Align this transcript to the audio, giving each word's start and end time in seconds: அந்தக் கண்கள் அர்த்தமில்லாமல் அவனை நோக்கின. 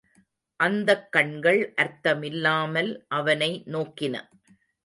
அந்தக் 0.59 1.11
கண்கள் 1.11 1.73
அர்த்தமில்லாமல் 1.77 2.91
அவனை 3.07 3.63
நோக்கின. 3.67 4.15